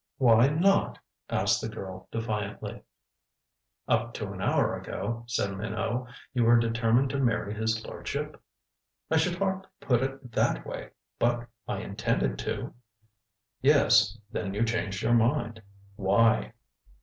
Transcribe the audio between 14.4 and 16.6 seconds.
you changed your mind. Why?"